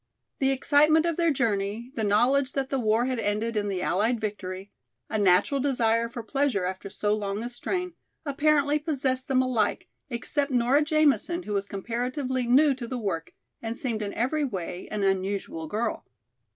[0.39, 4.19] The excitement of their journey, the knowledge that the war had ended in the allied
[4.19, 4.71] victory,
[5.11, 7.93] a natural desire for pleasure after so long a strain,
[8.25, 13.77] apparently possessed them alike, except Nora Jamison who was comparatively new to the work, and
[13.77, 16.03] seemed in every way an unusual girl.